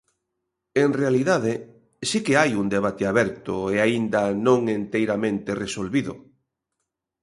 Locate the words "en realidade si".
0.83-2.17